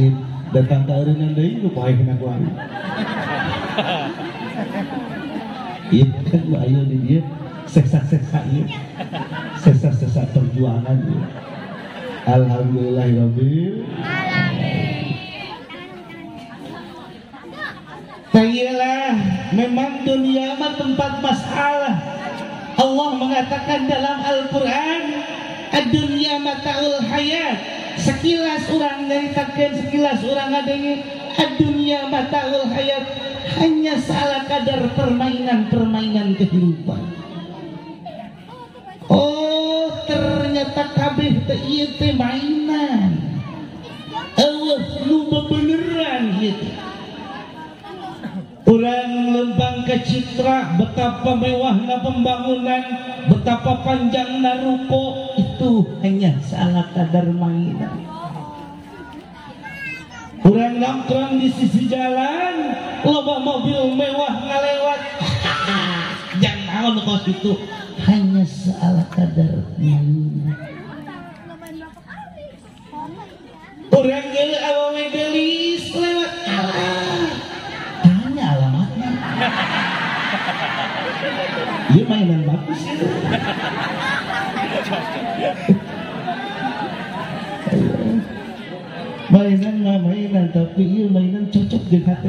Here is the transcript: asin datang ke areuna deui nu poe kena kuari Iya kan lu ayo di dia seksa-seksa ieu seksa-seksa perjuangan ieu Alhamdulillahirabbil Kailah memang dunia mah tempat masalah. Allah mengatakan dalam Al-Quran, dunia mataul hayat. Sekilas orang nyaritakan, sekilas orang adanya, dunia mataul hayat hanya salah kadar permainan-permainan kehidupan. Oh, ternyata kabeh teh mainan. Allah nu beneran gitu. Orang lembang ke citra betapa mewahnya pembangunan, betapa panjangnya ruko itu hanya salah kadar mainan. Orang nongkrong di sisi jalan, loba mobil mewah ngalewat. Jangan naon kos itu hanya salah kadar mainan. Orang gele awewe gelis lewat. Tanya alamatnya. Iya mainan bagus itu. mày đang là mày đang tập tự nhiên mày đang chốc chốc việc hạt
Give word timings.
asin 0.00 0.16
datang 0.56 0.88
ke 0.88 0.92
areuna 0.96 1.28
deui 1.36 1.60
nu 1.60 1.68
poe 1.76 1.92
kena 1.92 2.16
kuari 2.16 2.48
Iya 5.90 6.06
kan 6.30 6.42
lu 6.48 6.56
ayo 6.56 6.80
di 6.88 6.96
dia 7.04 7.20
seksa-seksa 7.68 8.40
ieu 8.48 8.64
seksa-seksa 9.60 10.24
perjuangan 10.32 10.96
ieu 11.04 11.20
Alhamdulillahirabbil 12.24 13.74
Kailah 18.30 19.10
memang 19.58 20.06
dunia 20.06 20.54
mah 20.54 20.78
tempat 20.78 21.18
masalah. 21.18 21.98
Allah 22.78 23.10
mengatakan 23.18 23.90
dalam 23.90 24.22
Al-Quran, 24.22 25.02
dunia 25.90 26.38
mataul 26.38 27.02
hayat. 27.10 27.79
Sekilas 27.98 28.70
orang 28.70 29.10
nyaritakan, 29.10 29.70
sekilas 29.82 30.20
orang 30.22 30.50
adanya, 30.62 30.94
dunia 31.56 32.06
mataul 32.12 32.68
hayat 32.70 33.04
hanya 33.58 33.98
salah 33.98 34.46
kadar 34.46 34.92
permainan-permainan 34.94 36.38
kehidupan. 36.38 37.02
Oh, 39.10 39.90
ternyata 40.06 40.94
kabeh 40.94 41.42
teh 41.48 42.12
mainan. 42.14 43.18
Allah 44.38 44.80
nu 45.08 45.26
beneran 45.50 46.22
gitu. 46.38 46.68
Orang 48.70 49.34
lembang 49.34 49.82
ke 49.82 49.98
citra 50.06 50.78
betapa 50.78 51.34
mewahnya 51.34 51.98
pembangunan, 52.06 52.82
betapa 53.26 53.82
panjangnya 53.82 54.62
ruko 54.62 55.34
itu 55.60 55.84
hanya 56.00 56.32
salah 56.40 56.88
kadar 56.96 57.28
mainan. 57.36 58.00
Orang 60.40 60.80
nongkrong 60.80 61.36
di 61.36 61.52
sisi 61.52 61.84
jalan, 61.84 62.72
loba 63.04 63.44
mobil 63.44 63.92
mewah 63.92 64.40
ngalewat. 64.40 65.00
Jangan 66.40 66.96
naon 66.96 66.96
kos 67.04 67.28
itu 67.28 67.60
hanya 68.08 68.40
salah 68.48 69.04
kadar 69.12 69.60
mainan. 69.76 70.56
Orang 73.92 74.26
gele 74.32 74.58
awewe 74.64 75.04
gelis 75.12 75.84
lewat. 75.92 76.32
Tanya 78.00 78.44
alamatnya. 78.56 79.10
Iya 81.90 82.06
mainan 82.06 82.46
bagus 82.46 82.80
itu. 82.86 83.06
mày 89.40 89.56
đang 89.64 89.84
là 89.84 89.98
mày 89.98 90.28
đang 90.32 90.48
tập 90.54 90.66
tự 90.76 90.84
nhiên 90.84 91.14
mày 91.14 91.28
đang 91.32 91.46
chốc 91.52 91.62
chốc 91.70 91.80
việc 91.90 92.06
hạt 92.06 92.22